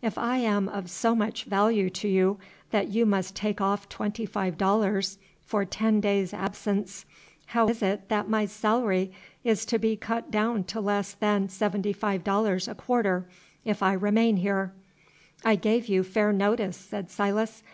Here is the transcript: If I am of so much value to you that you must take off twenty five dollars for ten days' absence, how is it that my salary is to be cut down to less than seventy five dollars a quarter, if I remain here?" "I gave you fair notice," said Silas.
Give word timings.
If 0.00 0.16
I 0.16 0.36
am 0.36 0.68
of 0.68 0.88
so 0.88 1.12
much 1.12 1.42
value 1.42 1.90
to 1.90 2.06
you 2.06 2.38
that 2.70 2.90
you 2.90 3.04
must 3.04 3.34
take 3.34 3.60
off 3.60 3.88
twenty 3.88 4.24
five 4.24 4.56
dollars 4.56 5.18
for 5.44 5.64
ten 5.64 6.00
days' 6.00 6.32
absence, 6.32 7.04
how 7.46 7.66
is 7.68 7.82
it 7.82 8.08
that 8.08 8.28
my 8.28 8.44
salary 8.46 9.10
is 9.42 9.64
to 9.64 9.80
be 9.80 9.96
cut 9.96 10.30
down 10.30 10.62
to 10.70 10.80
less 10.80 11.14
than 11.14 11.48
seventy 11.48 11.92
five 11.92 12.22
dollars 12.22 12.68
a 12.68 12.76
quarter, 12.76 13.26
if 13.64 13.82
I 13.82 13.94
remain 13.94 14.36
here?" 14.36 14.72
"I 15.44 15.56
gave 15.56 15.88
you 15.88 16.04
fair 16.04 16.32
notice," 16.32 16.76
said 16.76 17.10
Silas. 17.10 17.64